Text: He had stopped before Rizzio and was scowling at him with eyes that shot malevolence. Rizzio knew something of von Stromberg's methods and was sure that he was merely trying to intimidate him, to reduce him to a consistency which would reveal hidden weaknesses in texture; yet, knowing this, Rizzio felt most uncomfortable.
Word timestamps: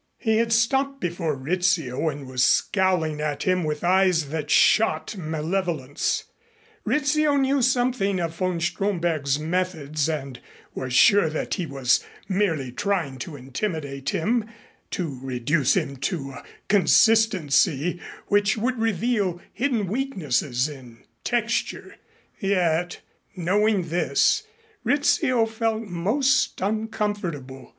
He 0.17 0.37
had 0.37 0.51
stopped 0.51 0.99
before 0.99 1.35
Rizzio 1.37 2.09
and 2.09 2.25
was 2.25 2.43
scowling 2.43 3.21
at 3.21 3.43
him 3.43 3.63
with 3.63 3.83
eyes 3.83 4.29
that 4.29 4.49
shot 4.49 5.15
malevolence. 5.15 6.23
Rizzio 6.83 7.35
knew 7.37 7.61
something 7.61 8.19
of 8.19 8.35
von 8.35 8.59
Stromberg's 8.59 9.37
methods 9.37 10.09
and 10.09 10.39
was 10.73 10.93
sure 10.93 11.29
that 11.29 11.53
he 11.53 11.67
was 11.67 12.03
merely 12.27 12.71
trying 12.71 13.19
to 13.19 13.35
intimidate 13.35 14.09
him, 14.09 14.45
to 14.89 15.19
reduce 15.21 15.77
him 15.77 15.97
to 15.97 16.31
a 16.31 16.43
consistency 16.67 18.01
which 18.25 18.57
would 18.57 18.79
reveal 18.79 19.39
hidden 19.53 19.85
weaknesses 19.85 20.67
in 20.67 21.05
texture; 21.23 21.97
yet, 22.39 23.01
knowing 23.35 23.89
this, 23.89 24.47
Rizzio 24.83 25.45
felt 25.45 25.83
most 25.83 26.59
uncomfortable. 26.59 27.69